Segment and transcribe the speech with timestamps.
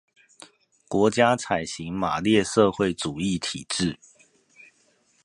[0.87, 3.99] 國家採行馬列社會主義體制